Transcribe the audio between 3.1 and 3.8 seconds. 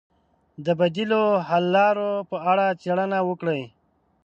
وکړئ.